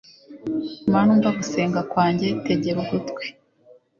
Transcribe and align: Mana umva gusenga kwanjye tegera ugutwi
Mana 0.91 1.09
umva 1.15 1.29
gusenga 1.39 1.79
kwanjye 1.91 2.27
tegera 2.45 2.77
ugutwi 2.83 3.25